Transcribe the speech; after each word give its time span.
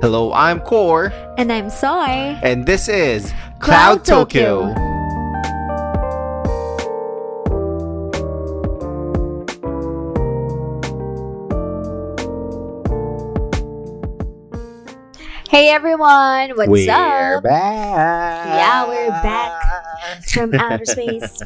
Hello, 0.00 0.32
I'm 0.32 0.60
Kor, 0.60 1.12
And 1.36 1.52
I'm 1.52 1.68
Soy. 1.68 2.38
and 2.42 2.64
this 2.66 2.88
is 2.88 3.32
Cloud 3.60 4.02
Cloud 4.02 4.04
Tokyo. 4.04 4.68
Tokyo. 4.74 4.86
Hey 15.48 15.68
everyone, 15.70 16.50
what's 16.50 16.70
up? 16.70 16.70
we're 16.70 17.40
back. 17.40 18.46
Yeah, 18.46 18.86
we're 18.88 19.08
back 19.22 20.22
from 20.28 20.54
outer 20.54 20.84
space. 20.84 21.42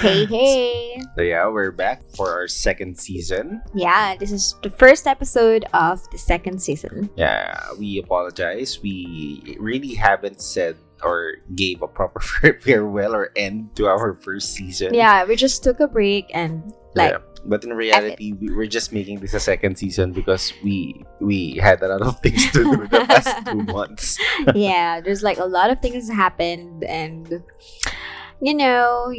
Hey, 0.00 0.24
hey. 0.30 1.02
So 1.16 1.22
yeah, 1.22 1.46
we're 1.48 1.70
back 1.70 2.02
for 2.16 2.30
our 2.30 2.48
second 2.48 2.98
season. 2.98 3.60
Yeah, 3.74 4.16
this 4.16 4.32
is 4.32 4.56
the 4.62 4.70
first 4.70 5.06
episode 5.06 5.64
of 5.74 6.00
the 6.10 6.18
second 6.18 6.62
season. 6.62 7.10
Yeah, 7.16 7.58
we 7.78 7.98
apologize. 7.98 8.80
We 8.82 9.56
really 9.58 9.94
haven't 9.94 10.40
said 10.40 10.76
or 11.02 11.34
gave 11.54 11.82
a 11.82 11.88
proper 11.88 12.20
farewell 12.60 13.14
or 13.14 13.30
end 13.36 13.74
to 13.76 13.86
our 13.86 14.14
first 14.22 14.54
season. 14.54 14.94
Yeah, 14.94 15.24
we 15.24 15.36
just 15.36 15.62
took 15.62 15.80
a 15.80 15.88
break 15.88 16.30
and 16.32 16.72
like 16.94 17.12
Yeah. 17.12 17.18
But 17.44 17.64
in 17.64 17.74
reality, 17.74 18.34
we 18.38 18.54
we're 18.54 18.70
just 18.70 18.92
making 18.92 19.18
this 19.18 19.34
a 19.34 19.40
second 19.40 19.74
season 19.74 20.12
because 20.12 20.54
we 20.62 21.02
we 21.18 21.58
had 21.58 21.82
a 21.82 21.88
lot 21.88 22.02
of 22.02 22.20
things 22.22 22.46
to 22.52 22.62
do 22.62 22.86
the 22.86 23.02
past 23.02 23.34
two 23.50 23.66
months. 23.66 24.16
yeah, 24.54 25.00
there's 25.00 25.24
like 25.24 25.38
a 25.38 25.44
lot 25.44 25.68
of 25.70 25.82
things 25.82 26.08
happened 26.08 26.84
and 26.84 27.42
you 28.42 28.54
know, 28.54 29.12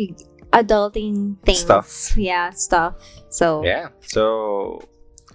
adulting 0.54 1.38
things. 1.44 1.60
Stuff. 1.60 2.14
Yeah, 2.16 2.52
stuff. 2.52 2.96
So 3.30 3.64
Yeah. 3.66 3.90
So 4.02 4.82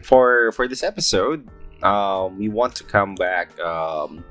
for 0.02 0.52
for 0.52 0.68
this 0.68 0.82
episode, 0.82 1.48
um, 1.82 2.38
we 2.38 2.48
want 2.48 2.74
to 2.76 2.84
come 2.84 3.14
back, 3.14 3.58
um, 3.60 4.24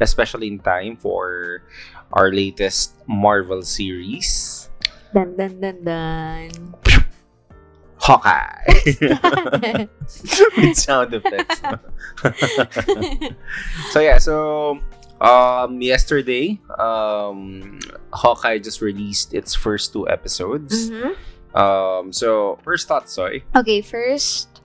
especially 0.00 0.48
in 0.48 0.58
time 0.58 0.96
for 0.96 1.62
our 2.12 2.30
latest 2.30 2.94
Marvel 3.06 3.62
series, 3.62 4.68
dun 5.14 5.36
dun 5.36 5.60
dun 5.60 5.78
dun. 5.84 6.50
Hawkeye. 8.02 8.66
With 10.58 10.76
sound 10.76 11.14
effects. 11.14 11.62
so 13.94 14.00
yeah, 14.00 14.18
so 14.18 14.80
um 15.22 15.80
yesterday, 15.80 16.58
um 16.78 17.78
Hawkeye 18.12 18.58
just 18.58 18.82
released 18.82 19.32
its 19.34 19.54
first 19.54 19.92
two 19.94 20.08
episodes. 20.10 20.90
Mhm. 20.90 21.14
Um 21.54 22.12
so 22.12 22.58
first 22.66 22.88
thoughts, 22.88 23.12
Soy. 23.14 23.42
Okay, 23.54 23.80
first 23.80 24.60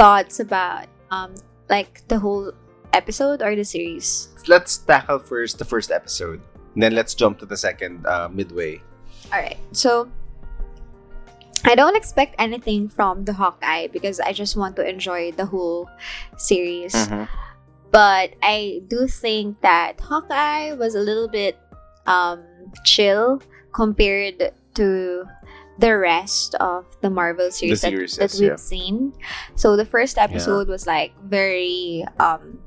thoughts 0.00 0.40
about 0.40 0.88
um 1.12 1.34
like 1.68 2.00
the 2.08 2.18
whole 2.18 2.52
episode 2.96 3.42
or 3.42 3.54
the 3.54 3.64
series. 3.64 4.32
let's 4.48 4.78
tackle 4.82 5.20
first 5.20 5.58
the 5.60 5.64
first 5.68 5.90
episode. 5.92 6.40
Then 6.74 6.94
let's 6.94 7.14
jump 7.14 7.38
to 7.40 7.46
the 7.46 7.56
second 7.58 8.06
uh, 8.06 8.28
midway. 8.32 8.80
All 9.32 9.38
right. 9.38 9.58
So 9.72 10.08
I 11.66 11.74
don't 11.74 11.94
expect 11.94 12.34
anything 12.38 12.88
from 12.88 13.24
the 13.26 13.34
Hawkeye 13.34 13.88
because 13.92 14.18
I 14.18 14.32
just 14.32 14.56
want 14.56 14.76
to 14.76 14.88
enjoy 14.88 15.30
the 15.32 15.44
whole 15.44 15.90
series. 16.38 16.94
But 17.90 18.34
I 18.42 18.82
do 18.88 19.06
think 19.08 19.60
that 19.62 20.00
Hawkeye 20.00 20.72
was 20.74 20.94
a 20.94 21.00
little 21.00 21.28
bit 21.28 21.58
um 22.06 22.42
chill 22.84 23.42
compared 23.74 24.52
to 24.74 25.24
the 25.78 25.96
rest 25.96 26.54
of 26.56 26.84
the 27.00 27.10
Marvel 27.10 27.50
series, 27.50 27.80
that- 27.80 27.90
series, 27.90 28.16
that, 28.16 28.30
yes, 28.30 28.40
we've 28.40 28.48
yeah. 28.50 28.56
seen. 28.56 29.12
So 29.56 29.76
the 29.76 29.84
first 29.84 30.18
episode 30.18 30.68
was 30.68 30.86
like 30.86 31.12
very 31.24 32.04
um 32.18 32.58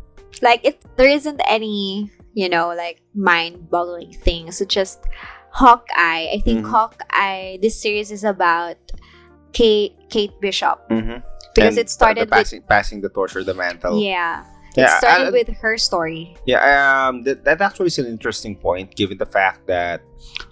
like 0.42 0.66
it 0.66 0.84
there 0.98 1.08
isn't 1.10 1.40
any, 1.48 2.12
you 2.34 2.50
know, 2.50 2.74
like 2.76 3.02
mind-boggling 3.14 4.14
things. 4.14 4.60
It's 4.62 4.74
just 4.74 5.06
Hawkeye. 5.52 6.34
I 6.34 6.42
think 6.44 6.66
Mhm. 6.66 6.70
Hawkeye 6.72 7.58
this 7.62 7.80
series 7.80 8.12
is 8.12 8.24
about 8.24 8.78
Kate 9.54 9.94
Kate 10.10 10.34
Bishop 10.42 10.82
Mm-hmm. 10.90 11.22
because 11.54 11.78
And 11.78 11.86
it 11.86 11.90
started 11.90 12.22
the, 12.22 12.26
the 12.26 12.36
passing, 12.44 12.62
passing 12.64 13.02
the 13.02 13.10
torch 13.10 13.36
or 13.36 13.44
the 13.44 13.54
mantle. 13.54 13.94
with 13.96 14.04
yeah. 14.76 14.98
Started 15.00 15.28
I- 15.28 15.32
with 15.32 15.48
her 15.50 15.78
story. 15.78 16.36
Yeah, 16.46 17.08
um, 17.08 17.24
that, 17.24 17.44
that 17.46 17.62
actually 17.62 17.88
is 17.88 18.00
an 18.00 18.06
interesting 18.08 18.56
point, 18.56 18.96
given 18.96 19.18
the 19.18 19.26
fact 19.26 19.68
that 19.68 20.02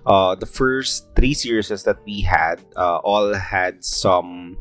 uh, 0.06 0.36
the 0.36 0.46
first 0.46 1.08
three 1.16 1.34
series 1.34 1.70
that 1.70 1.98
we 2.06 2.22
had 2.22 2.62
uh, 2.76 2.98
all 2.98 3.34
had 3.34 3.84
some, 3.84 4.58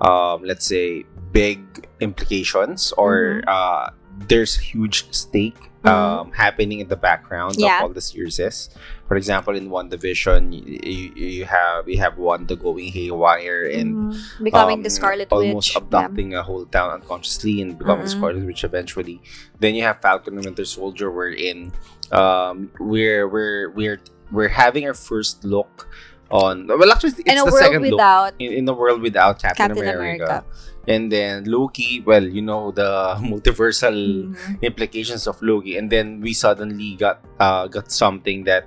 um, 0.00 0.42
let's 0.44 0.66
say, 0.66 1.04
big 1.32 1.60
implications, 2.00 2.92
or 2.96 3.42
Mm-hmm. 3.42 3.48
uh, 3.48 3.90
there's 4.28 4.56
huge 4.56 5.10
stake 5.14 5.69
um, 5.84 6.32
happening 6.32 6.80
in 6.80 6.88
the 6.88 6.96
background 6.96 7.56
Yeah. 7.58 7.78
of 7.78 7.82
all 7.84 7.88
the 7.88 8.00
series. 8.00 8.68
For 9.08 9.16
example, 9.16 9.56
in 9.56 9.70
WandaVision, 9.70 10.52
you, 10.52 11.12
you, 11.16 11.44
have 11.46 11.88
you 11.88 11.98
have 11.98 12.18
Wanda 12.18 12.54
going 12.54 12.92
haywire 12.92 13.64
and 13.64 14.12
Mhm. 14.12 14.44
becoming 14.44 14.82
the 14.82 14.88
um, 14.88 14.98
Scarlet 14.98 15.28
almost 15.32 15.74
Witch. 15.74 15.76
abducting 15.76 16.34
a 16.34 16.42
whole 16.42 16.64
town 16.66 16.90
unconsciously 17.00 17.60
and 17.62 17.78
becoming 17.78 18.04
Mhm. 18.06 18.10
Scarlet 18.16 18.44
Witch 18.44 18.62
eventually. 18.64 19.20
Then 19.58 19.74
you 19.74 19.82
have 19.84 20.00
Falcon 20.02 20.36
and 20.36 20.44
Winter 20.44 20.64
Soldier. 20.64 21.10
We're 21.10 21.32
in. 21.32 21.72
Um, 22.12 22.70
we're 22.78 23.26
we're 23.28 23.70
we're 23.70 24.00
we're 24.30 24.48
having 24.48 24.86
our 24.86 24.94
first 24.94 25.44
look 25.44 25.88
on. 26.30 26.66
Well, 26.68 26.92
actually, 26.92 27.10
it's 27.10 27.20
in 27.20 27.38
a 27.38 27.44
the 27.44 27.50
world 27.50 27.58
second 27.64 27.82
look 27.82 27.92
without 27.92 28.34
in, 28.38 28.52
in 28.52 28.64
the 28.64 28.74
world 28.74 29.00
without 29.00 29.40
Captain, 29.42 29.68
Captain 29.68 29.88
America. 29.88 30.24
America. 30.24 30.44
And 30.90 31.06
then 31.06 31.46
Loki. 31.46 32.02
Well, 32.02 32.26
you 32.26 32.42
know 32.42 32.74
the 32.74 33.14
multiversal 33.22 33.94
Mhm. 34.26 34.58
implications 34.66 35.30
of 35.30 35.38
Loki, 35.38 35.78
and 35.78 35.86
then 35.86 36.18
we 36.18 36.34
suddenly 36.34 36.98
got 36.98 37.22
uh 37.38 37.70
got 37.70 37.94
something 37.94 38.42
that 38.50 38.66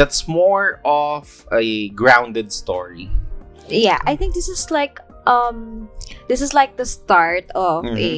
that's 0.00 0.24
more 0.24 0.80
of 0.88 1.28
a 1.52 1.92
grounded 1.92 2.48
story. 2.56 3.12
Yeah, 3.68 4.00
I 4.08 4.16
think 4.16 4.32
this 4.32 4.48
is 4.48 4.72
like 4.72 4.96
um 5.28 5.92
this 6.32 6.40
is 6.40 6.56
like 6.56 6.80
the 6.80 6.88
start 6.88 7.52
of 7.52 7.84
Mhm. 7.84 8.00
a 8.00 8.12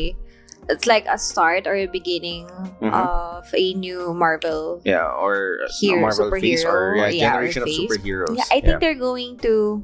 it's 0.71 0.87
like 0.87 1.03
a 1.11 1.19
start 1.19 1.67
or 1.67 1.75
a 1.75 1.91
beginning 1.91 2.47
Mhm. 2.79 2.95
of 2.95 3.43
a 3.51 3.75
new 3.75 4.15
Marvel. 4.15 4.79
Yeah, 4.87 5.11
or 5.11 5.67
Hero- 5.83 5.99
a 5.99 6.01
Marvel 6.07 6.31
phase 6.39 6.63
or 6.63 6.95
yeah, 6.95 7.11
superhero, 7.11 7.11
yeah, 7.11 7.11
or 7.11 7.11
generation 7.51 7.63
of 7.67 7.69
superheroes. 7.75 8.37
Yeah, 8.39 8.47
I 8.55 8.63
think 8.63 8.79
they're 8.79 8.95
going 8.95 9.43
to 9.43 9.83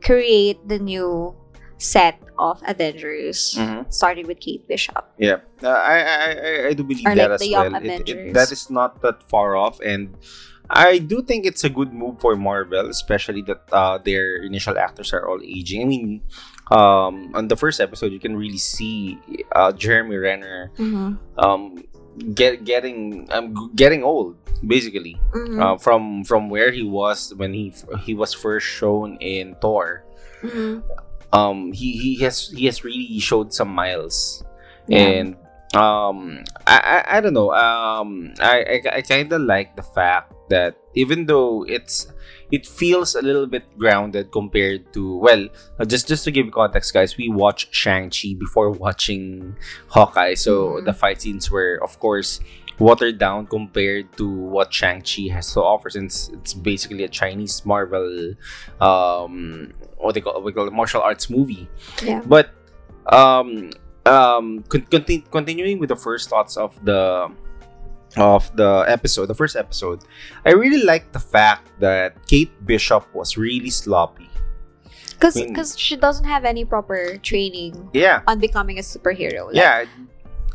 create 0.00 0.56
the 0.64 0.78
new 0.80 1.34
set 1.76 2.16
of 2.38 2.62
Avengers 2.66 3.54
Mhm. 3.58 3.92
starting 3.92 4.26
with 4.26 4.40
Kate 4.40 4.66
Bishop. 4.68 5.04
Yeah, 5.18 5.40
uh, 5.62 5.68
I, 5.68 5.96
I 6.00 6.66
I 6.68 6.72
do 6.74 6.84
believe 6.84 7.06
Or 7.06 7.14
that 7.14 7.30
like 7.30 7.40
as 7.40 7.48
well. 7.50 7.74
It- 7.76 8.08
it- 8.08 8.34
that 8.34 8.52
is 8.52 8.70
not 8.70 9.00
that 9.02 9.22
far 9.28 9.56
off, 9.56 9.80
and 9.80 10.14
I 10.68 10.98
do 10.98 11.22
think 11.22 11.46
it's 11.46 11.62
a 11.62 11.70
good 11.70 11.94
move 11.94 12.18
for 12.20 12.34
Marvel, 12.34 12.90
especially 12.90 13.42
that 13.46 13.62
uh, 13.70 13.98
their 14.02 14.42
initial 14.42 14.74
actors 14.78 15.12
are 15.14 15.22
all 15.28 15.38
aging. 15.44 15.82
I 15.82 15.86
mean, 15.86 16.08
um, 16.74 17.30
on 17.38 17.46
the 17.46 17.54
first 17.56 17.78
episode, 17.80 18.10
you 18.10 18.18
can 18.18 18.34
really 18.36 18.58
see 18.58 19.18
uh, 19.54 19.70
Jeremy 19.70 20.16
Renner 20.18 20.74
um, 21.38 21.78
get 22.34 22.64
getting 22.64 23.28
um, 23.30 23.70
getting 23.78 24.02
old, 24.02 24.34
basically, 24.66 25.14
Mhm. 25.34 25.62
uh, 25.62 25.76
from 25.78 26.24
from 26.26 26.50
where 26.50 26.72
he 26.74 26.82
was 26.82 27.30
when 27.38 27.54
he 27.54 27.70
he 28.02 28.14
was 28.18 28.34
first 28.34 28.66
shown 28.66 29.16
in 29.22 29.54
Thor. 29.62 30.02
Mhm. 30.42 30.82
Um 31.36 31.72
he 31.76 31.92
he 32.00 32.12
has 32.24 32.48
he 32.56 32.64
has 32.66 32.80
really 32.84 33.20
showed 33.20 33.52
some 33.52 33.68
miles 33.68 34.42
Yeah. 34.88 35.20
and 35.20 35.28
um 35.76 36.40
I, 36.64 36.78
I 37.04 37.18
i 37.18 37.20
don't 37.20 37.34
know 37.34 37.52
um 37.52 38.32
i 38.40 38.80
i, 38.80 38.98
I 38.98 39.00
kind 39.02 39.28
of 39.32 39.42
like 39.42 39.76
the 39.76 39.82
fact 39.84 40.32
that 40.48 40.78
even 40.94 41.26
though 41.26 41.66
it's 41.68 42.06
it 42.54 42.62
feels 42.64 43.18
a 43.18 43.22
little 43.22 43.46
bit 43.50 43.66
grounded 43.76 44.30
compared 44.30 44.86
to 44.94 45.18
well 45.18 45.42
uh, 45.78 45.84
just 45.84 46.06
just 46.06 46.22
to 46.24 46.30
give 46.30 46.46
you 46.46 46.54
context 46.54 46.94
guys 46.94 47.18
we 47.18 47.28
watched 47.28 47.74
shang-chi 47.74 48.38
before 48.38 48.70
watching 48.86 49.56
hawkeye 49.90 50.34
so 50.38 50.78
Mhm. 50.78 50.86
the 50.86 50.94
fight 50.94 51.18
scenes 51.20 51.50
were 51.50 51.82
of 51.82 51.98
course 51.98 52.38
watered 52.78 53.18
down 53.18 53.46
compared 53.46 54.12
to 54.16 54.28
what 54.28 54.72
shang-chi 54.72 55.32
has 55.32 55.52
to 55.54 55.60
offer 55.60 55.88
since 55.88 56.28
it's 56.34 56.52
basically 56.52 57.04
a 57.04 57.08
chinese 57.08 57.64
marvel 57.64 58.34
um 58.80 59.72
what 59.98 60.14
they 60.14 60.20
call, 60.20 60.40
we 60.42 60.52
call 60.52 60.66
it, 60.66 60.72
martial 60.72 61.00
arts 61.00 61.30
movie 61.30 61.68
Yeah. 62.02 62.20
but 62.26 62.50
um 63.10 63.70
um 64.04 64.62
con- 64.68 64.86
conti- 64.90 65.24
continuing 65.30 65.78
with 65.78 65.88
the 65.88 65.96
first 65.96 66.28
thoughts 66.28 66.56
of 66.56 66.76
the 66.84 67.32
of 68.16 68.54
the 68.56 68.84
episode 68.88 69.26
the 69.26 69.34
first 69.34 69.56
episode 69.56 70.04
i 70.44 70.50
really 70.52 70.82
like 70.84 71.12
the 71.12 71.18
fact 71.20 71.68
that 71.80 72.14
kate 72.28 72.50
bishop 72.66 73.04
was 73.14 73.36
really 73.36 73.70
sloppy 73.70 74.28
Because 75.16 75.36
I 75.36 75.48
mean- 75.48 75.56
she 75.76 75.96
doesn't 75.96 76.24
have 76.28 76.44
any 76.44 76.64
proper 76.64 77.16
training 77.24 77.88
yeah 77.92 78.20
on 78.28 78.38
becoming 78.38 78.76
a 78.78 78.82
superhero. 78.84 79.46
Like, 79.48 79.56
yeah 79.56 79.84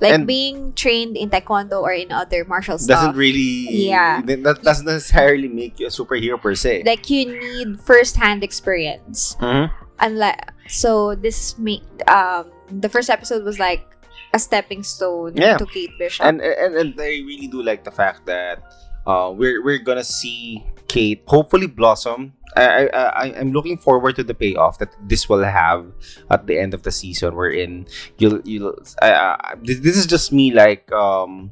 like 0.01 0.13
and- 0.18 0.25
being 0.27 0.74
trained 0.74 1.15
in 1.15 1.30
taekwondo 1.30 1.80
or 1.81 1.94
in 1.94 2.12
other 2.12 2.44
martial 2.44 2.75
styles. 2.77 2.88
doesn't 2.89 3.13
stuff. 3.13 3.21
really 3.21 3.88
Yeah. 3.88 4.21
that 4.25 4.59
doesn't 4.65 4.86
necessarily 4.89 5.48
make 5.48 5.80
you 5.80 5.88
a 5.88 5.94
superhero 5.94 6.42
per 6.42 6.56
se 6.57 6.83
like 6.86 7.06
you 7.09 7.30
need 7.30 7.80
first-hand 7.80 8.44
experience. 8.44 9.38
Mhm. 9.39 9.69
Unlike 10.01 10.42
so, 10.68 11.13
this 11.13 11.57
me 11.62 11.83
um 12.09 12.50
the 12.74 12.89
first 12.89 13.09
episode 13.13 13.45
was 13.45 13.59
like 13.62 13.86
a 14.33 14.39
stepping 14.39 14.81
stone 14.81 15.36
Yeah. 15.36 15.57
to 15.62 15.65
Kate 15.68 15.92
Bishop. 16.00 16.25
and, 16.25 16.42
and 16.42 16.74
and 16.75 16.89
I 16.98 17.21
really 17.21 17.45
do 17.51 17.62
like 17.62 17.83
the 17.86 17.92
fact 17.94 18.25
that 18.25 18.63
uh, 19.06 19.33
we're 19.36 19.63
we're 19.63 19.80
gonna 19.80 20.03
see 20.03 20.65
Kate 20.88 21.24
hopefully 21.27 21.68
blossom. 21.68 22.33
I, 22.56 22.88
I 22.88 23.00
I 23.00 23.25
I'm 23.39 23.51
looking 23.53 23.77
forward 23.77 24.15
to 24.18 24.24
the 24.24 24.33
payoff 24.33 24.77
that 24.80 24.92
this 25.07 25.30
will 25.30 25.44
have 25.44 25.88
at 26.30 26.48
the 26.48 26.59
end 26.59 26.74
of 26.74 26.83
the 26.83 26.92
season. 26.92 27.36
Wherein 27.36 27.88
you'll 28.18 28.42
you'll 28.44 28.75
uh, 29.01 29.38
this, 29.63 29.80
this 29.80 29.98
is 29.98 30.06
just 30.06 30.31
me 30.31 30.51
like 30.51 30.92
um 30.92 31.51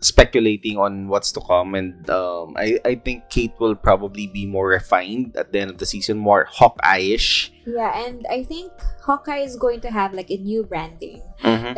speculating 0.00 0.78
on 0.78 1.08
what's 1.08 1.30
to 1.30 1.40
come 1.44 1.74
and 1.74 2.08
um 2.08 2.56
I 2.56 2.80
I 2.86 2.94
think 2.94 3.28
Kate 3.28 3.52
will 3.58 3.74
probably 3.74 4.28
be 4.28 4.46
more 4.46 4.68
refined 4.68 5.36
at 5.36 5.52
the 5.52 5.60
end 5.60 5.70
of 5.70 5.78
the 5.78 5.84
season, 5.84 6.16
more 6.16 6.46
Hawkeye-ish. 6.48 7.52
yeah, 7.66 8.06
and 8.06 8.24
I 8.30 8.44
think 8.44 8.72
Hawkeye 9.02 9.44
is 9.44 9.56
going 9.56 9.80
to 9.82 9.90
have 9.90 10.14
like 10.14 10.30
a 10.30 10.38
new 10.38 10.64
branding. 10.64 11.20
Mm-hmm. 11.42 11.74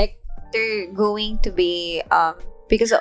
They're 0.52 0.92
going 0.92 1.38
to 1.40 1.50
be 1.50 2.02
um 2.12 2.36
because 2.68 2.92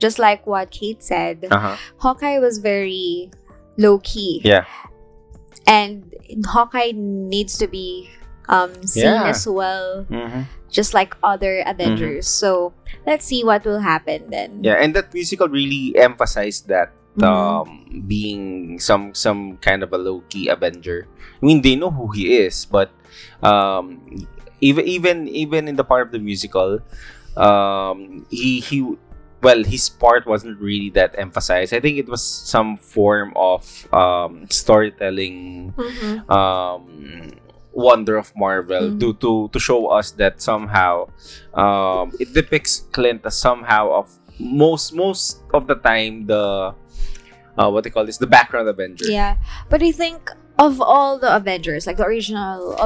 just 0.00 0.18
like 0.18 0.46
what 0.48 0.70
Kate 0.72 1.02
said, 1.04 1.46
Uh-huh. 1.50 1.76
Hawkeye 2.00 2.40
was 2.40 2.58
very 2.58 3.30
low 3.76 4.00
key. 4.00 4.40
Yeah. 4.44 4.64
And 5.66 6.08
Hawkeye 6.46 6.92
needs 6.96 7.58
to 7.58 7.68
be 7.68 8.08
um 8.50 8.74
seen 8.82 9.06
Yeah. 9.06 9.30
as 9.30 9.46
well, 9.46 10.06
Mm-hmm. 10.10 10.48
just 10.72 10.90
like 10.94 11.14
other 11.22 11.62
Avengers. 11.62 12.26
So 12.26 12.72
let's 13.06 13.22
see 13.24 13.44
what 13.44 13.62
will 13.64 13.78
happen 13.78 14.26
then. 14.30 14.64
Yeah, 14.64 14.80
and 14.82 14.90
that 14.98 15.14
musical 15.14 15.46
really 15.46 15.94
emphasized 15.94 16.66
that 16.72 16.90
Mhm. 17.14 17.26
um 17.26 17.66
being 18.06 18.78
some 18.78 19.14
some 19.14 19.58
kind 19.62 19.82
of 19.82 19.92
a 19.92 19.98
low 20.00 20.22
key 20.30 20.48
Avenger. 20.48 21.06
I 21.10 21.42
mean, 21.44 21.62
they 21.62 21.76
know 21.76 21.90
who 21.90 22.10
he 22.14 22.38
is, 22.42 22.66
but 22.66 22.90
um 23.42 24.00
even 24.62 24.86
even 24.86 25.16
even 25.28 25.68
in 25.68 25.76
the 25.76 25.84
part 25.86 26.06
of 26.06 26.10
the 26.14 26.22
musical, 26.22 26.78
um 27.38 28.26
he 28.30 28.58
he 28.62 28.82
well 29.42 29.64
his 29.64 29.88
part 29.88 30.26
wasn't 30.26 30.60
really 30.60 30.90
that 30.90 31.14
emphasized. 31.18 31.72
I 31.72 31.80
think 31.80 31.98
it 31.98 32.08
was 32.08 32.22
some 32.22 32.76
form 32.76 33.32
of 33.36 33.64
um 33.92 34.46
storytelling 34.50 35.72
Mhm. 35.76 36.30
um 36.30 37.30
wonder 37.72 38.16
of 38.16 38.32
Marvel 38.36 38.90
Mhm. 38.90 39.00
to 39.00 39.14
to 39.22 39.32
to 39.52 39.58
show 39.58 39.86
us 39.88 40.10
that 40.18 40.42
somehow 40.42 41.08
um 41.54 42.12
it 42.18 42.34
depicts 42.34 42.84
Clint 42.92 43.24
as 43.24 43.38
somehow 43.38 43.90
of 43.94 44.10
most 44.38 44.92
most 44.94 45.40
of 45.54 45.66
the 45.66 45.76
time 45.76 46.26
the 46.26 46.74
uh, 47.58 47.68
what 47.70 47.84
they 47.84 47.90
call 47.90 48.06
this 48.06 48.16
the 48.18 48.26
background 48.26 48.68
Avenger. 48.68 49.04
Yeah. 49.10 49.36
But 49.68 49.82
I 49.82 49.92
think 49.92 50.30
of 50.58 50.80
all 50.80 51.18
the 51.18 51.28
Avengers, 51.34 51.86
like 51.86 51.96
the 51.96 52.04
original 52.06 52.72
Mm-hmm. 52.76 52.84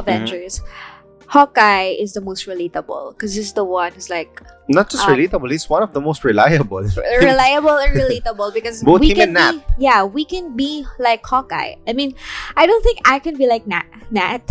Hawkeye 1.27 1.95
is 1.99 2.13
the 2.13 2.21
most 2.21 2.45
relatable 2.45 3.13
because 3.13 3.33
he's 3.35 3.53
the 3.53 3.63
one 3.63 3.91
who's 3.93 4.09
like 4.09 4.41
Not 4.67 4.89
just 4.89 5.05
Um, 5.07 5.13
relatable, 5.15 5.51
he's 5.51 5.69
one 5.69 5.83
of 5.83 5.93
the 5.93 6.01
most 6.01 6.23
reliable. 6.23 6.81
reliable 7.21 7.77
and 7.77 7.93
relatable 8.01 8.53
because 8.53 8.81
Both 8.83 9.01
we 9.01 9.13
can 9.13 9.33
be 9.33 9.63
yeah 9.77 10.03
we 10.03 10.25
can 10.25 10.55
be 10.55 10.85
like 10.99 11.25
Hawkeye. 11.25 11.75
I 11.87 11.93
mean, 11.93 12.15
I 12.57 12.65
don't 12.65 12.81
think 12.83 12.99
I 13.05 13.19
can 13.19 13.37
be 13.37 13.47
like 13.47 13.67
Nat 13.67 13.85
Nat 14.11 14.41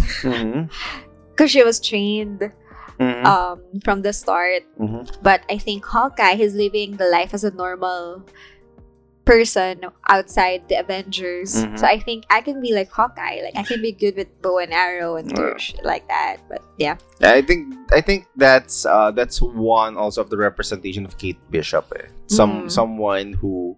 because 1.31 1.51
she 1.51 1.63
was 1.63 1.81
trained 1.81 2.51
Mhm. 2.95 3.27
um 3.27 3.59
from 3.83 4.03
the 4.07 4.13
start. 4.15 4.63
Mhm. 4.79 5.03
But 5.23 5.43
I 5.51 5.59
think 5.59 5.83
Hawkeye 5.85 6.39
is 6.39 6.55
living 6.55 6.95
the 6.97 7.11
life 7.11 7.35
as 7.35 7.43
a 7.43 7.51
normal 7.51 8.23
person 9.25 9.81
outside 10.09 10.69
the 10.69 10.77
Avengers. 10.77 11.65
Mhm. 11.65 11.79
So 11.81 11.87
I 11.89 11.99
think 11.99 12.25
I 12.31 12.41
can 12.41 12.61
be 12.61 12.73
like 12.77 12.91
Hawkeye. 12.93 13.41
Like 13.43 13.57
I 13.57 13.63
can 13.65 13.81
be 13.81 13.93
good 13.93 14.17
with 14.17 14.29
bow 14.43 14.59
and 14.61 14.73
arrow 14.73 15.17
and 15.17 15.33
Yeah. 15.33 15.57
shit 15.57 15.81
like 15.85 16.07
that. 16.09 16.45
But 16.49 16.61
yeah. 16.77 16.97
I 17.25 17.41
think 17.41 17.73
I 17.93 18.01
think 18.01 18.29
that's 18.37 18.85
uh, 18.85 19.11
that's 19.13 19.41
one 19.41 19.97
also 19.97 20.21
of 20.21 20.29
the 20.31 20.37
representation 20.37 21.05
of 21.05 21.17
Kate 21.17 21.41
Bishop. 21.51 21.89
Eh. 21.97 22.09
Some 22.29 22.69
Mm. 22.69 22.71
someone 22.71 23.33
who 23.41 23.77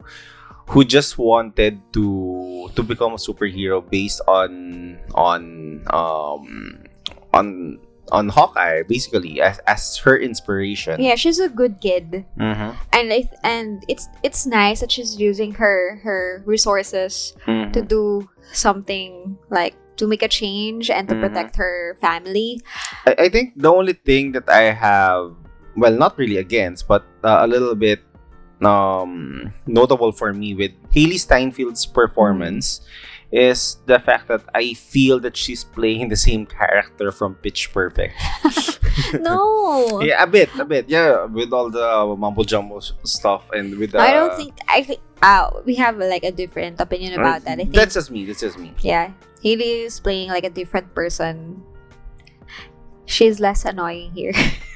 who 0.74 0.82
just 0.82 1.14
wanted 1.18 1.78
to 1.94 2.66
to 2.74 2.82
become 2.82 3.14
a 3.14 3.20
superhero 3.22 3.78
based 3.78 4.18
on 4.26 4.98
on 5.14 5.78
um 5.94 6.82
on 7.30 7.78
on 8.12 8.28
Hawkeye 8.28 8.82
basically 8.86 9.40
as 9.40 9.58
as 9.66 9.96
her 10.06 10.16
inspiration. 10.16 11.00
Yeah, 11.02 11.14
she's 11.16 11.38
a 11.38 11.48
good 11.48 11.80
kid. 11.80 12.24
Mhm. 12.38 12.74
And 12.92 13.06
I 13.12 13.28
and 13.42 13.82
it's 13.88 14.06
it's 14.22 14.46
nice 14.46 14.80
that 14.80 14.90
she's 14.92 15.18
using 15.18 15.54
her 15.58 15.98
her 16.06 16.42
resources 16.46 17.34
Mhm. 17.46 17.72
to 17.74 17.82
do 17.82 18.28
something 18.52 19.38
like 19.50 19.74
to 19.96 20.06
make 20.06 20.22
a 20.22 20.28
change 20.28 20.90
and 20.92 21.08
to 21.08 21.14
Mhm. 21.16 21.22
protect 21.24 21.56
her 21.56 21.96
family. 22.00 22.60
I, 23.08 23.26
I 23.26 23.28
think 23.32 23.56
the 23.56 23.72
only 23.72 23.94
thing 23.96 24.32
that 24.36 24.44
I 24.46 24.68
have, 24.76 25.32
well, 25.74 25.96
not 25.96 26.18
really 26.20 26.36
against, 26.36 26.84
but 26.86 27.02
uh, 27.24 27.40
a 27.42 27.48
little 27.48 27.74
bit 27.74 28.04
um, 28.64 29.52
notable 29.66 30.12
for 30.12 30.32
me 30.32 30.54
with 30.54 30.72
Hailee 30.88 31.20
Steinfeld's 31.20 31.84
performance 31.84 32.80
is 33.32 33.78
the 33.86 33.98
fact 33.98 34.28
that 34.28 34.42
I 34.54 34.74
feel 34.74 35.18
that 35.20 35.36
she's 35.36 35.64
playing 35.64 36.08
the 36.08 36.16
same 36.16 36.46
character 36.46 37.10
from 37.10 37.34
Pitch 37.36 37.72
Perfect. 37.72 38.14
no. 39.20 40.00
yeah, 40.00 40.22
a 40.22 40.26
bit, 40.26 40.50
a 40.58 40.64
bit. 40.64 40.88
Yeah, 40.88 41.24
with 41.24 41.52
all 41.52 41.70
the 41.70 42.14
mumbo 42.16 42.44
jumbo 42.44 42.80
stuff 42.80 43.50
and 43.52 43.76
with 43.78 43.92
the. 43.92 43.98
I 44.00 44.12
don't 44.12 44.36
think 44.36 44.54
I 44.68 44.82
think 44.82 45.00
uh, 45.22 45.50
we 45.64 45.74
have 45.76 45.98
like 45.98 46.24
a 46.24 46.32
different 46.32 46.80
opinion 46.80 47.14
about 47.14 47.44
that. 47.44 47.58
I 47.58 47.64
think 47.64 47.74
That's 47.74 47.94
just 47.94 48.10
me. 48.10 48.24
That's 48.24 48.40
just 48.40 48.58
me. 48.58 48.74
yeah, 48.80 49.12
Hailee 49.42 49.86
is 49.86 50.00
playing 50.00 50.28
like 50.28 50.44
a 50.44 50.50
different 50.50 50.94
person. 50.94 51.62
She's 53.06 53.38
less 53.40 53.64
annoying 53.64 54.12
here. 54.12 54.32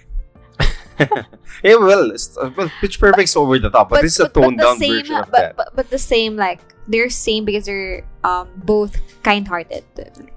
Yeah, 1.64 1.76
well, 1.80 2.06
it's- 2.12 2.36
uh, 2.36 2.50
well, 2.56 2.70
Pitch 2.80 3.00
Perfect's 3.00 3.36
over 3.36 3.58
the 3.58 3.70
top, 3.70 3.88
but, 3.90 4.02
this 4.02 4.14
is 4.14 4.20
a 4.20 4.28
toned 4.28 4.58
down 4.58 4.76
same, 4.78 4.92
version 5.00 5.16
of 5.16 5.30
but, 5.30 5.32
that. 5.40 5.56
But, 5.56 5.68
but 5.76 5.90
the 5.90 5.98
same 5.98 6.36
like 6.36 6.60
they're 6.88 7.08
same 7.10 7.44
because 7.44 7.66
they're 7.66 8.04
um 8.24 8.48
both 8.64 8.96
kind-hearted 9.22 9.84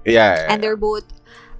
yeah, 0.04 0.46
and 0.48 0.62
they're 0.62 0.76
both 0.80 1.04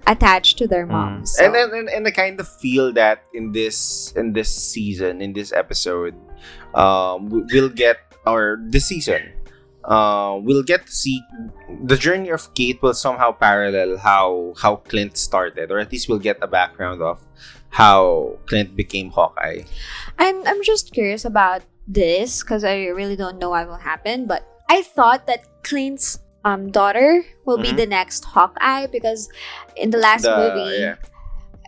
attached 0.06 0.58
to 0.58 0.66
their 0.68 0.86
Mm. 0.86 0.90
moms. 0.96 1.36
so- 1.36 1.44
And 1.44 1.54
then 1.54 1.68
and, 1.74 1.88
and 1.88 2.06
I 2.06 2.10
kind 2.12 2.38
of 2.40 2.48
feel 2.48 2.92
that 2.94 3.24
in 3.32 3.52
this 3.52 4.12
in 4.16 4.32
this 4.32 4.48
season, 4.54 5.20
in 5.20 5.32
this 5.32 5.52
episode, 5.52 6.14
um, 6.74 7.28
we- 7.28 7.44
we'll 7.52 7.68
get 7.72 7.98
or 8.24 8.56
this 8.72 8.86
season, 8.88 9.33
uh, 9.88 10.38
we'll 10.42 10.62
get 10.62 10.86
to 10.86 10.92
see 10.92 11.20
the 11.84 11.96
journey 11.96 12.31
of 12.31 12.52
Kate 12.54 12.81
will 12.82 12.94
somehow 12.94 13.32
parallel 13.32 13.98
how 13.98 14.54
how 14.60 14.76
Clint 14.76 15.16
started, 15.16 15.70
or 15.70 15.78
at 15.78 15.92
least 15.92 16.08
we'll 16.08 16.18
get 16.23 16.38
a 16.42 16.47
background 16.49 17.02
of 17.02 17.20
how 17.70 18.38
Clint 18.47 18.76
became 18.76 19.11
Hawkeye. 19.11 19.62
I'm 20.18 20.47
I'm 20.47 20.62
just 20.62 20.92
curious 20.92 21.25
about 21.25 21.62
this 21.87 22.42
because 22.42 22.64
I 22.64 22.87
really 22.94 23.16
don't 23.16 23.38
know 23.38 23.50
what 23.50 23.68
will 23.68 23.76
happen. 23.82 24.26
But 24.26 24.47
I 24.70 24.82
thought 24.82 25.26
that 25.26 25.44
Clint's 25.62 26.18
um 26.44 26.70
daughter 26.70 27.25
will 27.44 27.59
be 27.59 27.73
Mhm. 27.73 27.76
the 27.76 27.87
next 27.87 28.25
Hawkeye 28.25 28.87
because 28.87 29.28
in 29.76 29.90
the 29.90 29.99
last 29.99 30.23
The- 30.25 30.37
movie, 30.37 30.76
yeah. 30.80 30.97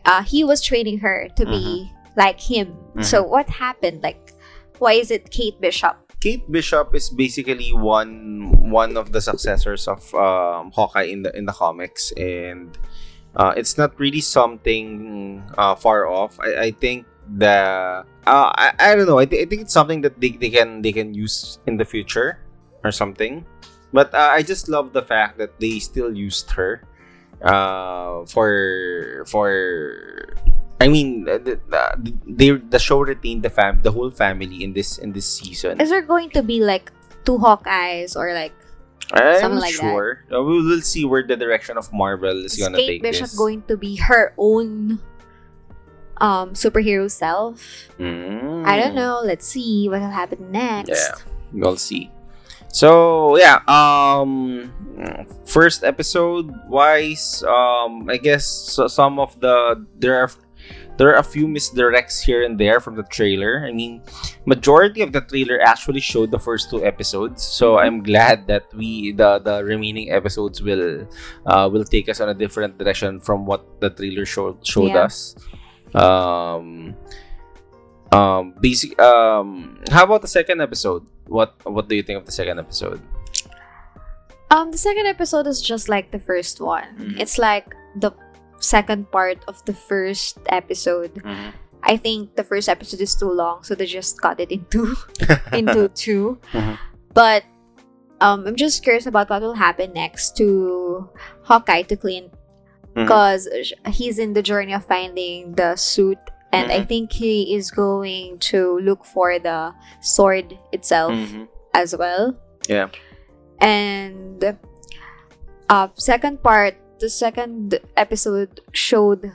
uh, 0.05 0.23
he 0.23 0.45
was 0.45 0.61
training 0.63 1.01
her 1.01 1.29
to 1.37 1.45
be 1.45 1.91
like 2.17 2.41
him. 2.41 2.77
Mhm. 2.97 3.05
So 3.05 3.21
what 3.23 3.49
happened? 3.49 4.01
Like, 4.03 4.33
why 4.79 4.93
is 4.97 5.11
it 5.11 5.29
Kate 5.31 5.61
Bishop? 5.61 5.97
Kate 6.27 6.51
Bishop 6.51 6.91
is 6.91 7.07
basically 7.07 7.71
one 7.71 8.51
one 8.67 8.99
of 8.99 9.15
the 9.15 9.23
successors 9.23 9.87
of 9.87 10.03
um, 10.11 10.75
Hawkeye 10.75 11.07
in 11.07 11.23
the 11.23 11.31
in 11.39 11.47
the 11.47 11.55
comics, 11.55 12.11
and 12.19 12.75
uh, 13.39 13.55
it's 13.55 13.79
not 13.79 13.95
really 14.03 14.19
something 14.19 15.39
uh, 15.55 15.79
far 15.79 16.11
off. 16.11 16.35
I, 16.43 16.51
I 16.67 16.71
think 16.75 17.07
the 17.31 18.03
uh, 18.27 18.51
I, 18.59 18.75
I 18.75 18.99
don't 18.99 19.07
know. 19.07 19.23
I, 19.23 19.27
thi- 19.31 19.39
I 19.39 19.47
think 19.47 19.63
it's 19.63 19.73
something 19.73 20.03
that 20.03 20.19
they, 20.19 20.35
they 20.35 20.51
can 20.51 20.83
they 20.83 20.91
can 20.91 21.15
use 21.15 21.63
in 21.71 21.79
the 21.79 21.87
future 21.87 22.43
or 22.83 22.91
something. 22.91 23.47
But 23.95 24.11
uh, 24.11 24.35
I 24.35 24.43
just 24.43 24.67
love 24.67 24.91
the 24.91 25.07
fact 25.07 25.39
that 25.39 25.55
they 25.63 25.79
still 25.79 26.11
used 26.11 26.51
her 26.59 26.83
uh, 27.39 28.27
for 28.27 29.23
for 29.31 30.35
I 30.81 30.89
mean, 30.89 31.25
the, 31.25 31.39
the, 31.41 32.13
they, 32.27 32.51
the 32.51 32.79
show 32.79 33.01
retained 33.01 33.43
the 33.43 33.51
fam, 33.51 33.81
the 33.81 33.91
whole 33.91 34.11
family 34.11 34.63
in 34.63 34.73
this 34.75 34.99
in 34.99 35.13
this 35.13 35.25
season. 35.25 35.81
Is 35.81 35.89
there 35.89 36.03
going 36.03 36.31
to 36.37 36.43
be 36.43 36.61
like 36.61 36.93
two 37.25 37.39
Hawkeyes 37.39 38.15
or 38.15 38.35
like 38.35 38.53
I'm 39.13 39.41
something 39.41 39.61
like 39.61 39.73
that? 39.73 39.81
sure. 39.81 40.25
Uh, 40.33 40.43
we 40.43 40.61
will 40.63 40.83
see 40.83 41.05
where 41.05 41.25
the 41.27 41.37
direction 41.37 41.79
of 41.79 41.93
Marvel 41.93 42.45
is 42.45 42.53
is 42.53 42.59
gonna 42.61 42.77
Kate 42.77 43.01
take 43.01 43.03
Bishop 43.03 43.33
this. 43.33 43.39
going 43.39 43.63
to 43.73 43.77
be 43.77 43.97
her 43.97 44.35
own 44.37 45.01
um 46.21 46.53
superhero 46.53 47.11
self? 47.11 47.89
Mm. 47.99 48.67
I 48.67 48.77
don't 48.77 48.95
know. 48.95 49.23
Let's 49.25 49.47
see 49.47 49.89
what 49.89 50.01
will 50.01 50.13
happen 50.13 50.53
next. 50.53 50.91
Yeah. 50.91 51.15
We'll 51.53 51.77
see. 51.81 52.11
So 52.69 53.39
yeah, 53.39 53.65
um, 53.65 54.69
first 55.47 55.85
episode 55.85 56.53
wise, 56.69 57.43
um, 57.49 58.11
I 58.11 58.19
guess 58.19 58.45
so 58.45 58.87
some 58.89 59.19
of 59.19 59.39
the 59.41 59.87
there 59.97 60.21
are 60.21 60.29
there 60.97 61.09
are 61.13 61.19
a 61.21 61.23
few 61.23 61.47
misdirects 61.47 62.25
here 62.25 62.43
and 62.45 62.59
there 62.59 62.81
from 62.81 62.97
the 62.97 63.03
trailer. 63.05 63.65
I 63.67 63.73
mean, 63.73 64.03
majority 64.45 65.03
of 65.03 65.13
the 65.13 65.21
trailer 65.21 65.61
actually 65.61 66.01
showed 66.01 66.31
the 66.31 66.39
first 66.39 66.71
two 66.71 66.85
episodes, 66.85 67.43
so 67.43 67.79
I'm 67.79 68.03
glad 68.03 68.47
that 68.49 68.65
we 68.75 69.13
the 69.13 69.39
the 69.39 69.65
remaining 69.65 70.11
episodes 70.11 70.63
will 70.63 71.07
uh, 71.47 71.69
will 71.73 71.85
take 71.85 72.09
us 72.09 72.21
on 72.21 72.29
a 72.29 72.35
different 72.35 72.79
direction 72.79 73.21
from 73.21 73.45
what 73.47 73.65
the 73.81 73.91
trailer 73.91 74.25
showed 74.25 74.65
showed 74.67 74.93
Yeah. 74.97 75.05
us. 75.09 75.37
Um, 75.95 76.95
um, 78.13 78.55
basic. 78.61 78.99
Um, 79.01 79.81
how 79.91 80.05
about 80.05 80.23
the 80.23 80.29
second 80.29 80.61
episode? 80.61 81.07
What 81.27 81.55
What 81.65 81.89
do 81.89 81.97
you 81.97 82.03
think 82.03 82.19
of 82.21 82.27
the 82.27 82.33
second 82.33 82.59
episode? 82.59 83.01
Um, 84.51 84.71
the 84.71 84.79
second 84.79 85.07
episode 85.07 85.47
is 85.47 85.61
just 85.61 85.89
like 85.89 86.13
the 86.13 86.21
first 86.23 86.61
one. 86.61 86.87
Mhm. 86.99 87.19
It's 87.21 87.37
like 87.39 87.75
the 87.99 88.13
second 88.67 89.11
part 89.15 89.39
of 89.47 89.63
the 89.65 89.73
first 89.75 90.39
episode. 90.51 91.23
I 91.87 91.97
think 91.97 92.35
the 92.35 92.43
first 92.43 92.69
episode 92.69 93.01
is 93.01 93.15
too 93.15 93.31
long, 93.31 93.63
so 93.63 93.75
they 93.79 93.87
just 93.87 94.19
cut 94.21 94.41
it 94.43 94.51
into 94.51 94.97
into 95.55 95.87
2 95.95 96.39
Mhm. 96.53 96.75
But 97.15 97.45
um, 98.21 98.43
I'm 98.49 98.57
just 98.57 98.83
curious 98.83 99.07
about 99.07 99.31
what 99.31 99.41
will 99.43 99.55
happen 99.55 99.93
next 99.95 100.37
to 100.41 101.09
Hawkeye 101.47 101.83
to 101.87 101.97
Clint 101.97 102.33
Mhm. 102.93 103.05
because 103.07 103.47
he's 103.93 104.19
in 104.19 104.33
the 104.35 104.43
journey 104.43 104.73
of 104.75 104.83
finding 104.89 105.53
the 105.55 105.77
suit, 105.77 106.19
and 106.51 106.73
I 106.73 106.81
Mhm. 106.83 106.89
think 106.89 107.07
he 107.13 107.55
is 107.55 107.71
going 107.71 108.41
to 108.51 108.81
look 108.83 109.05
for 109.05 109.39
the 109.39 109.77
sword 110.01 110.57
itself 110.73 111.13
Mhm. 111.15 111.47
as 111.77 111.95
well. 111.95 112.35
Yeah. 112.67 112.89
And 113.61 114.57
uh 115.69 115.89
second 115.95 116.43
part, 116.43 116.75
the 116.99 117.09
second 117.11 117.79
episode 117.97 118.61
showed 118.73 119.33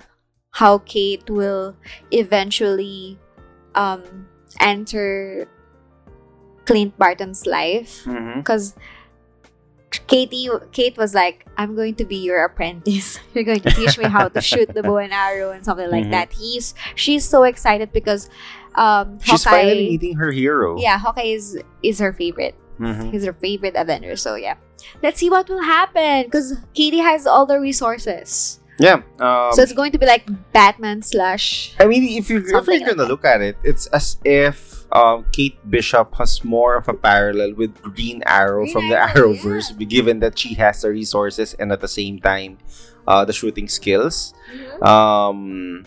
how 0.51 0.79
Kate 0.79 1.29
will 1.29 1.75
eventually 2.11 3.17
um 3.75 4.27
enter 4.59 5.47
Clint 6.65 6.97
Barton's 6.97 7.45
life 7.45 8.03
because 8.35 8.75
Katie 10.07 10.47
Kate 10.71 10.95
was 10.97 11.13
like, 11.13 11.45
I'm 11.57 11.75
going 11.75 11.95
to 11.95 12.05
be 12.05 12.15
your 12.15 12.43
apprentice. 12.45 13.19
You're 13.33 13.43
going 13.43 13.59
to 13.59 13.71
teach 13.71 13.97
me 13.97 14.05
how 14.05 14.29
to 14.29 14.39
shoot 14.41 14.73
the 14.73 14.81
bow 14.83 14.97
and 14.97 15.11
arrow 15.11 15.51
and 15.51 15.65
something 15.65 15.89
like 15.91 16.05
Mhm. 16.05 16.11
that. 16.11 16.31
He's 16.31 16.73
she's 16.95 17.27
so 17.27 17.43
excited 17.43 17.91
because 17.91 18.29
um 18.75 19.19
She's 19.19 19.43
Hawkeye 19.43 19.61
finally 19.67 19.89
meeting 19.89 20.15
her 20.17 20.31
hero. 20.31 20.79
yeah, 20.79 20.97
Hawkeye 20.97 21.35
is 21.35 21.59
is 21.83 21.99
her 21.99 22.13
favorite. 22.13 22.55
Mhm. 22.79 23.11
He's 23.11 23.25
her 23.25 23.33
favorite 23.33 23.75
Avenger. 23.75 24.15
So 24.15 24.35
yeah, 24.35 24.55
let's 25.03 25.19
see 25.19 25.29
what 25.29 25.49
will 25.49 25.63
happen 25.63 26.23
because 26.25 26.57
Katie 26.73 26.99
has 26.99 27.27
all 27.27 27.45
the 27.45 27.59
resources. 27.59 28.59
Yeah. 28.79 29.03
Um, 29.19 29.53
so 29.53 29.61
it's 29.61 29.73
going 29.73 29.91
to 29.91 29.99
be 29.99 30.05
like 30.05 30.25
Batman 30.53 31.01
slash. 31.01 31.75
I 31.79 31.85
mean, 31.85 32.17
if 32.17 32.29
you're, 32.29 32.41
if 32.41 32.67
you're 32.67 32.79
gonna 32.79 33.03
like 33.03 33.09
look 33.09 33.25
at 33.25 33.41
it, 33.41 33.57
it's 33.63 33.85
as 33.87 34.17
if 34.25 34.71
um, 34.91 35.25
Kate 35.31 35.57
Bishop 35.69 36.15
has 36.15 36.43
more 36.43 36.75
of 36.75 36.87
a 36.87 36.93
parallel 36.93 37.53
with 37.53 37.79
Green 37.81 38.23
Arrow 38.25 38.63
Green 38.63 38.73
from 38.73 38.89
the 38.89 38.97
Arrow, 38.97 39.33
Arrowverse, 39.33 39.77
given 39.87 40.19
that 40.19 40.37
she 40.37 40.53
has 40.55 40.81
the 40.81 40.89
resources 40.89 41.53
and 41.55 41.71
at 41.71 41.81
the 41.81 41.87
same 41.87 42.19
time, 42.19 42.57
uh, 43.07 43.23
the 43.23 43.33
shooting 43.33 43.67
skills. 43.67 44.33
Um, 44.81 45.85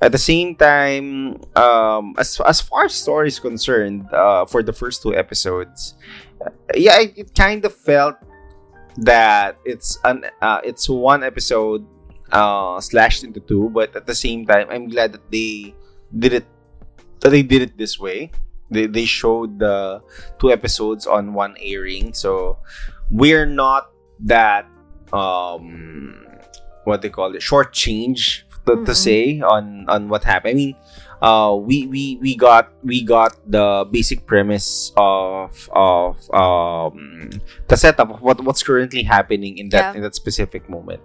at 0.00 0.10
the 0.10 0.18
same 0.18 0.56
time, 0.56 1.40
um, 1.54 2.14
as 2.18 2.40
as 2.40 2.60
far 2.60 2.86
as 2.86 2.94
story 2.94 3.28
is 3.28 3.38
concerned, 3.38 4.10
uh, 4.12 4.44
for 4.46 4.62
the 4.62 4.72
first 4.72 5.00
two 5.00 5.14
episodes, 5.14 5.94
uh, 6.44 6.50
yeah, 6.74 7.00
it, 7.00 7.14
it 7.16 7.34
kind 7.34 7.64
of 7.64 7.72
felt 7.72 8.16
that 8.98 9.56
it's 9.64 9.98
an 10.04 10.24
uh, 10.40 10.60
it's 10.64 10.88
one 10.88 11.22
episode 11.22 11.86
uh, 12.32 12.80
slashed 12.80 13.24
into 13.24 13.40
two, 13.40 13.70
but 13.70 13.94
at 13.96 14.06
the 14.06 14.14
same 14.14 14.46
time, 14.46 14.66
I'm 14.70 14.88
glad 14.88 15.12
that 15.12 15.30
they 15.30 15.74
did 16.16 16.32
it. 16.32 16.46
That 17.20 17.30
they 17.30 17.42
did 17.42 17.62
it 17.62 17.78
this 17.78 17.98
way. 17.98 18.30
They 18.70 18.86
they 18.86 19.04
showed 19.04 19.58
the 19.58 20.02
two 20.38 20.50
episodes 20.50 21.06
on 21.06 21.34
one 21.34 21.56
airing, 21.60 22.14
so 22.14 22.58
we're 23.10 23.46
not 23.46 23.90
that 24.24 24.66
um 25.12 26.26
what 26.84 27.02
they 27.02 27.10
call 27.10 27.34
it 27.34 27.42
short 27.42 27.72
change 27.72 28.46
to, 28.66 28.74
to 28.84 28.92
Mhm. 28.92 28.96
say 28.96 29.40
on 29.40 29.84
on 29.88 30.08
what 30.08 30.24
happened. 30.24 30.52
I 30.52 30.56
mean, 30.56 30.74
uh, 31.22 31.54
we 31.54 31.86
we 31.86 32.18
we 32.20 32.34
got 32.36 32.74
we 32.82 33.00
got 33.06 33.38
the 33.46 33.86
basic 33.90 34.26
premise 34.26 34.90
of 34.98 35.70
of 35.72 36.18
um 36.34 37.30
the 37.68 37.76
setup 37.78 38.10
of 38.10 38.20
what 38.20 38.42
what's 38.42 38.62
currently 38.62 39.02
happening 39.06 39.56
in 39.56 39.70
that 39.70 39.94
Yeah. 39.94 39.96
in 39.96 40.02
that 40.02 40.14
specific 40.18 40.68
moment. 40.68 41.00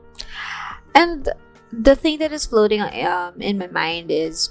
And 0.98 1.30
the 1.72 1.96
thing 1.96 2.18
that 2.20 2.34
is 2.34 2.46
floating 2.50 2.82
um, 2.82 3.38
in 3.40 3.60
my 3.62 3.68
mind 3.68 4.10
is, 4.10 4.50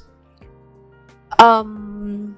um, 1.39 2.37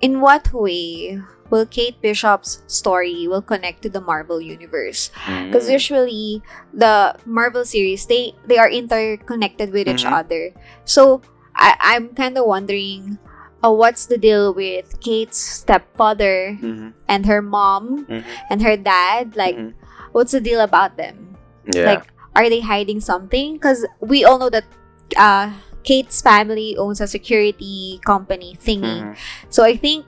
in 0.00 0.20
what 0.20 0.52
way 0.52 1.20
will 1.50 1.66
Kate 1.66 2.00
Bishop's 2.00 2.62
story 2.66 3.28
will 3.28 3.42
connect 3.42 3.82
to 3.82 3.90
the 3.90 4.00
Marvel 4.00 4.40
universe? 4.40 5.10
Because 5.46 5.68
Mm. 5.68 5.72
usually 5.76 6.42
the 6.72 7.14
Marvel 7.26 7.64
series 7.64 8.06
they 8.06 8.32
they 8.48 8.56
are 8.56 8.70
interconnected 8.70 9.72
with 9.72 9.86
each 9.88 10.04
Mhm. 10.08 10.16
other. 10.16 10.44
So 10.88 11.20
I 11.62 11.94
I'm 11.94 12.10
kind 12.18 12.34
of 12.36 12.44
wondering, 12.50 13.18
uh, 13.62 13.70
what's 13.70 14.06
the 14.10 14.18
deal 14.18 14.50
with 14.52 14.98
Kate's 14.98 15.38
stepfather 15.38 16.58
Mhm. 16.58 16.92
and 17.06 17.26
her 17.30 17.38
mom 17.40 18.04
Mhm. 18.10 18.24
and 18.50 18.58
her 18.66 18.74
dad? 18.76 19.38
Like, 19.38 19.54
Mhm. 19.54 19.78
what's 20.10 20.34
the 20.34 20.42
deal 20.42 20.58
about 20.60 20.98
them? 20.98 21.38
yeah. 21.70 21.86
Like, 21.94 22.10
are 22.34 22.50
they 22.50 22.58
hiding 22.58 22.98
something? 22.98 23.54
Because 23.54 23.86
we 24.02 24.26
all 24.26 24.42
know 24.42 24.50
that 24.50 24.66
uh, 25.14 25.52
Kate's 25.86 26.18
family 26.24 26.74
owns 26.74 26.98
a 26.98 27.06
security 27.06 28.00
company 28.02 28.56
thingy. 28.58 28.98
Mhm. 29.04 29.16
So 29.52 29.62
I 29.62 29.76
think 29.78 30.06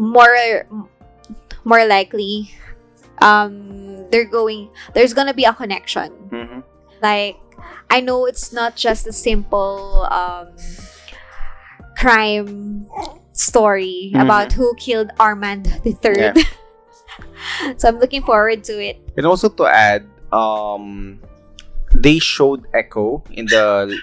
more 0.00 0.66
more 1.64 1.84
likely 1.84 2.50
um 3.20 4.08
they're 4.10 4.24
going 4.24 4.70
there's 4.94 5.12
gonna 5.12 5.34
be 5.34 5.44
a 5.44 5.52
connection. 5.52 6.10
Mhm. 6.32 6.62
Like 7.02 7.36
I 7.90 8.00
know 8.00 8.26
it's 8.26 8.52
not 8.52 8.76
just 8.76 9.06
a 9.06 9.12
simple 9.12 10.06
um 10.10 10.48
crime 11.96 12.86
story 13.32 14.12
Mhm. 14.14 14.22
about 14.24 14.52
who 14.52 14.74
killed 14.76 15.10
Armand 15.20 15.66
the 15.84 15.92
third. 15.92 16.36
so 17.76 17.88
I'm 17.88 17.98
looking 17.98 18.22
forward 18.22 18.64
to 18.64 18.74
it. 18.80 18.98
And 19.16 19.26
also 19.26 19.48
to 19.48 19.66
add, 19.66 20.06
um, 20.32 21.20
they 21.92 22.18
showed 22.18 22.66
Echo 22.74 23.22
in 23.30 23.46
the 23.46 23.96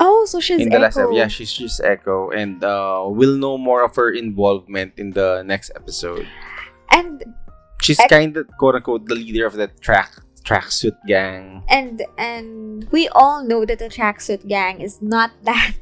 Oh, 0.00 0.24
so 0.24 0.40
she's 0.40 0.58
in 0.58 0.70
the 0.70 0.78
last 0.80 0.96
episode. 0.96 1.14
Yeah, 1.14 1.28
she's 1.28 1.50
she's 1.52 1.78
Echo, 1.78 2.30
and 2.32 2.64
uh, 2.64 3.04
we'll 3.06 3.36
know 3.36 3.58
more 3.58 3.84
of 3.84 3.94
her 3.96 4.10
involvement 4.10 4.94
in 4.96 5.12
the 5.12 5.42
next 5.44 5.70
episode. 5.76 6.26
and 6.90 7.22
She's 7.82 7.98
kind 8.08 8.36
of 8.36 8.46
quote 8.58 8.74
unquote 8.78 9.06
the 9.06 9.14
leader 9.18 9.44
of 9.44 9.54
the 9.58 9.66
track 9.82 10.10
tracksuit 10.44 10.96
gang. 11.06 11.62
and 11.68 12.02
and 12.18 12.84
we 12.90 13.08
all 13.14 13.42
know 13.44 13.64
that 13.64 13.78
the 13.78 13.88
tracksuit 13.88 14.46
gang 14.48 14.80
is 14.80 15.00
not 15.00 15.30
that 15.48 15.72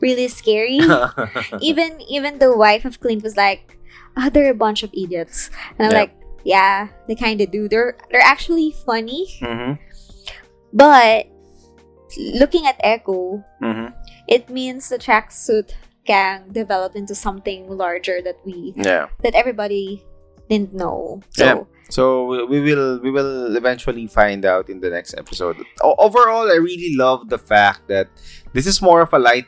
really 0.00 0.28
scary. 0.28 0.80
even 1.60 2.00
even 2.08 2.38
the 2.38 2.56
wife 2.56 2.84
of 2.84 3.00
Clint 3.00 3.22
was 3.22 3.36
like, 3.36 3.76
"Ah, 4.16 4.28
they're 4.32 4.50
a 4.50 4.56
bunch 4.56 4.82
of 4.82 4.90
idiots," 4.96 5.50
and 5.78 5.86
I'm 5.88 5.92
Yeah. 5.92 6.00
like, 6.08 6.14
"Yeah, 6.44 6.88
they 7.08 7.14
kind 7.14 7.40
of 7.40 7.50
do. 7.52 7.68
They're 7.68 7.96
they're 8.10 8.24
actually 8.24 8.72
funny." 8.84 9.28
Mhm, 9.44 9.78
But 10.72 11.26
looking 12.16 12.66
at 12.66 12.76
Echo, 12.80 13.44
mhm. 13.62 13.92
it 14.28 14.48
means 14.48 14.88
the 14.88 14.98
tracksuit 14.98 15.72
gang 16.06 16.48
developed 16.52 16.96
into 16.96 17.14
something 17.14 17.68
larger 17.68 18.22
that 18.22 18.38
we 18.46 18.72
Yeah. 18.76 19.08
that 19.22 19.34
everybody 19.34 20.04
didn't 20.48 20.74
know. 20.74 21.20
So 21.30 21.44
Yeah. 21.44 21.60
So 21.88 22.44
we- 22.50 22.60
will 22.60 22.98
we 22.98 23.10
will 23.12 23.54
eventually 23.56 24.06
find 24.08 24.44
out 24.44 24.68
in 24.68 24.80
the 24.80 24.90
next 24.90 25.14
episode. 25.14 25.56
O- 25.86 25.94
overall, 25.98 26.50
I 26.50 26.58
really 26.58 26.96
love 26.96 27.28
the 27.28 27.38
fact 27.38 27.86
that 27.86 28.08
this 28.52 28.66
is 28.66 28.82
more 28.82 29.00
of 29.06 29.12
a 29.12 29.18
light 29.20 29.46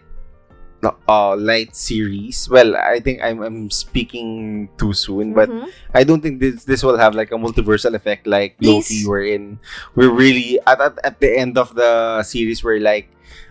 uh 1.08 1.34
light 1.36 1.74
series. 1.74 2.48
Well, 2.48 2.76
I 2.76 3.00
think 3.00 3.18
I'm 3.22 3.42
I'm 3.42 3.70
speaking 3.70 4.68
too 4.78 4.92
soon, 4.94 5.34
but 5.34 5.50
Mhm. 5.50 5.66
I 5.94 6.04
don't 6.04 6.20
think 6.22 6.38
this 6.38 6.64
this 6.64 6.82
will 6.86 6.98
have 6.98 7.14
like 7.14 7.32
a 7.32 7.38
multiversal 7.38 7.94
effect 7.94 8.26
like. 8.26 8.54
Loki 8.62 9.34
in, 9.34 9.58
we're 9.94 10.10
really 10.14 10.60
at, 10.66 10.80
at, 10.80 10.94
at 11.02 11.20
the 11.20 11.34
end 11.36 11.58
of 11.58 11.74
the 11.74 12.22
series 12.22 12.62
we're 12.62 12.78
like 12.80 13.10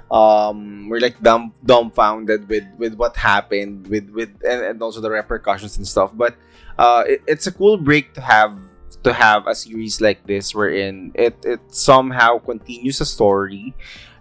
um 0.10 0.88
we're 0.88 1.04
like 1.04 1.20
dumb 1.22 1.52
dumbfounded 1.66 2.48
with 2.48 2.64
with 2.80 2.94
what 2.96 3.18
happened 3.18 3.86
with 3.88 4.08
with 4.16 4.30
and, 4.48 4.64
and 4.64 4.82
also 4.82 5.02
the 5.02 5.10
repercussions 5.12 5.76
and 5.76 5.84
stuff 5.86 6.16
but 6.16 6.36
uh 6.80 7.04
it, 7.06 7.20
it's 7.28 7.46
a 7.48 7.52
cool 7.52 7.76
break 7.76 8.14
to 8.14 8.22
have 8.22 8.56
to 9.04 9.12
have 9.12 9.48
a 9.48 9.54
series 9.56 10.00
like 10.00 10.24
this 10.26 10.56
wherein 10.56 11.12
it 11.14 11.36
it 11.44 11.60
somehow 11.76 12.40
continues 12.40 13.02
a 13.02 13.06
story 13.06 13.76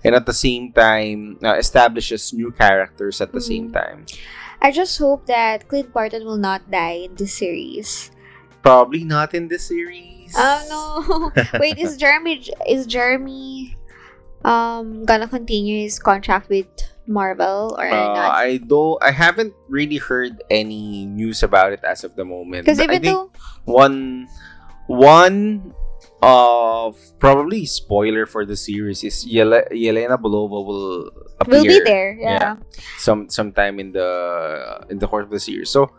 and 0.04 0.14
at 0.14 0.26
the 0.26 0.34
same 0.36 0.72
time 0.72 1.38
uh, 1.44 1.54
establishes 1.56 2.32
new 2.32 2.50
characters 2.50 3.20
at 3.20 3.32
the 3.32 3.40
same 3.40 3.70
Mhm. 3.70 3.74
time 3.74 3.98
I 4.60 4.72
just 4.72 4.96
hope 4.98 5.26
that 5.28 5.68
Clint 5.68 5.92
Barton 5.92 6.24
will 6.24 6.40
not 6.40 6.70
die 6.70 7.06
in 7.08 7.14
the 7.14 7.28
series. 7.28 8.10
probably 8.66 9.04
not 9.04 9.30
in 9.34 9.46
this 9.46 9.68
series 9.70 10.34
Oh 10.34 10.58
no! 10.66 11.30
Wait, 11.62 11.78
is 11.78 11.94
Jeremy 11.96 12.42
is 12.66 12.82
Jeremy 12.88 13.76
um 14.44 15.04
gonna 15.06 15.28
continue 15.30 15.82
his 15.86 15.98
contract 16.02 16.48
with 16.50 16.66
Marvel 17.06 17.78
or 17.78 17.86
Uh, 17.86 18.10
not? 18.10 18.34
I 18.34 18.58
don't. 18.58 18.98
I 18.98 19.14
haven't 19.14 19.54
really 19.70 20.02
heard 20.02 20.42
any 20.50 21.06
news 21.06 21.46
about 21.46 21.70
it 21.70 21.78
as 21.86 22.02
of 22.02 22.18
the 22.18 22.26
moment. 22.26 22.66
Because 22.66 22.82
But 22.82 22.90
I 22.90 22.98
even 22.98 23.02
think 23.06 23.14
though 23.14 23.30
one, 23.62 24.26
one 24.90 25.70
of 26.22 26.96
probably 27.18 27.66
spoiler 27.66 28.26
for 28.26 28.44
the 28.44 28.56
series 28.56 29.04
is 29.04 29.24
Yele- 29.26 29.68
Yelena 29.70 30.16
Belova 30.18 30.64
will 30.64 31.10
appear. 31.40 31.60
We'll 31.60 31.64
be 31.64 31.80
there. 31.84 32.16
Yeah. 32.18 32.56
Some 32.98 33.28
sometime 33.28 33.78
in 33.80 33.92
the 33.92 34.86
in 34.88 34.98
the 34.98 35.06
course 35.06 35.24
of 35.24 35.30
the 35.30 35.40
series. 35.40 35.70
So 35.70 35.92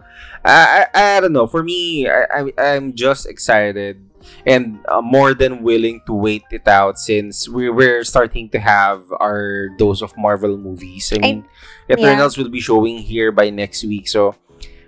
I 0.43 0.87
I, 0.93 1.17
I 1.17 1.19
don't 1.21 1.33
know. 1.33 1.47
For 1.47 1.63
me, 1.63 2.09
I, 2.09 2.25
I 2.33 2.41
I'm 2.75 2.93
just 2.93 3.27
excited 3.27 4.01
and 4.45 4.79
uh, 4.89 5.01
more 5.01 5.33
than 5.33 5.63
willing 5.63 6.01
to 6.05 6.13
wait 6.13 6.43
it 6.51 6.67
out 6.67 6.99
since 6.99 7.47
we 7.47 7.69
we're 7.69 8.03
starting 8.03 8.49
to 8.49 8.59
have 8.59 9.05
our 9.19 9.69
dose 9.77 10.01
of 10.01 10.17
Marvel 10.17 10.57
movies. 10.57 11.13
I 11.15 11.19
mean, 11.19 11.45
Eternals 11.89 12.37
will 12.37 12.49
be 12.49 12.59
showing 12.59 12.97
here 12.97 13.31
by 13.31 13.49
next 13.49 13.83
week, 13.85 14.07
so 14.09 14.35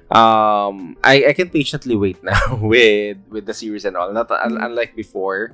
um 0.09 0.97
I, 1.05 1.29
I 1.29 1.33
can 1.33 1.49
patiently 1.53 1.95
wait 1.95 2.17
now 2.25 2.57
with 2.57 3.17
with 3.29 3.45
the 3.45 3.53
series 3.53 3.85
and 3.85 3.95
all 3.95 4.11
not 4.11 4.29
un- 4.31 4.57
unlike 4.57 4.95
before 4.95 5.53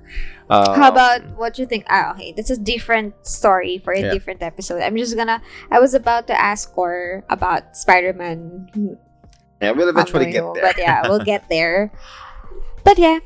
um, 0.50 0.80
How 0.80 0.90
about 0.94 1.26
what 1.36 1.58
you 1.60 1.66
think? 1.66 1.84
Ah, 1.90 2.14
okay, 2.14 2.32
this 2.32 2.50
is 2.50 2.58
different 2.60 3.14
story 3.26 3.80
for 3.84 3.92
a 3.92 4.00
Yeah. 4.00 4.14
different 4.14 4.44
episode. 4.46 4.80
I'm 4.82 4.96
just 4.96 5.18
gonna. 5.18 5.42
I 5.72 5.80
was 5.82 5.94
about 5.98 6.28
to 6.28 6.38
ask 6.40 6.72
Kor 6.72 7.26
about 7.30 7.76
Spider-Man. 7.76 8.70
yeah 9.60 9.72
we'll 9.72 9.90
eventually 9.90 10.30
get 10.32 10.46
there 10.54 10.62
But 10.64 10.78
yeah, 10.78 11.02
we'll 11.10 11.26
get 11.26 11.50
there. 11.54 11.92
But 12.86 13.00
yeah, 13.02 13.20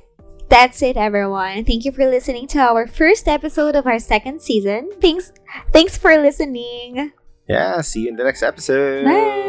that's 0.47 0.81
it, 0.81 0.95
everyone. 0.95 1.65
Thank 1.67 1.83
you 1.83 1.91
for 1.91 2.07
listening 2.07 2.47
to 2.55 2.59
our 2.63 2.87
first 2.87 3.27
episode 3.27 3.75
of 3.75 3.85
our 3.85 3.99
second 3.99 4.39
season. 4.41 4.89
Thanks, 5.03 5.31
thanks 5.75 5.93
for 5.99 6.15
listening. 6.17 7.11
yeah 7.51 7.81
see 7.83 8.07
you 8.07 8.09
in 8.09 8.15
the 8.15 8.23
next 8.23 8.41
episode 8.47 9.03
Bye. 9.03 9.48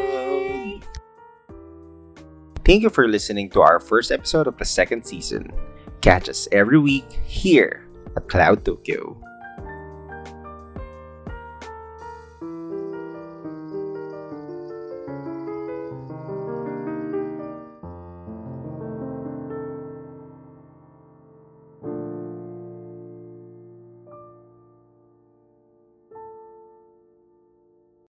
Thank 2.65 2.83
you 2.83 2.91
for 2.91 3.09
listening 3.09 3.51
to 3.51 3.61
our 3.61 3.81
first 3.81 4.11
episode 4.11 4.47
of 4.47 4.57
the 4.59 4.65
second 4.65 5.05
season. 5.05 5.51
Catch 6.01 6.29
us 6.29 6.49
every 6.53 6.79
week 6.79 7.11
here 7.25 7.89
at 8.17 8.29
cloud 8.29 8.65
tokyo 8.65 9.21